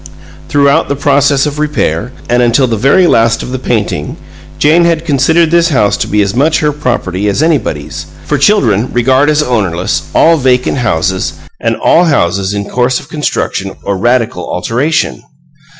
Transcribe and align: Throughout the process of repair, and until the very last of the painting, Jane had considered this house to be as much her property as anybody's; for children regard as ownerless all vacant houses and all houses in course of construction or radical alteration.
Throughout 0.49 0.89
the 0.89 0.95
process 0.95 1.45
of 1.45 1.59
repair, 1.59 2.11
and 2.27 2.41
until 2.41 2.65
the 2.65 2.75
very 2.75 3.05
last 3.05 3.43
of 3.43 3.51
the 3.51 3.59
painting, 3.59 4.17
Jane 4.57 4.83
had 4.83 5.05
considered 5.05 5.51
this 5.51 5.69
house 5.69 5.95
to 5.97 6.07
be 6.07 6.23
as 6.23 6.33
much 6.33 6.57
her 6.61 6.71
property 6.71 7.27
as 7.29 7.43
anybody's; 7.43 8.07
for 8.25 8.39
children 8.39 8.91
regard 8.91 9.29
as 9.29 9.43
ownerless 9.43 10.09
all 10.15 10.37
vacant 10.37 10.79
houses 10.79 11.33
and 11.59 11.75
all 11.75 12.05
houses 12.05 12.55
in 12.55 12.65
course 12.67 12.99
of 12.99 13.09
construction 13.09 13.73
or 13.83 13.95
radical 13.95 14.49
alteration. 14.51 15.21